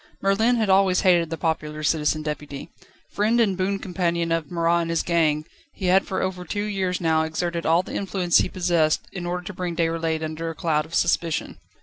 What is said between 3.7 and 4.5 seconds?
companion of